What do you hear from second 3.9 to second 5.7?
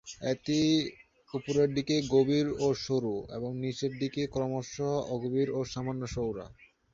দিকে ক্রমশ অগভীর ও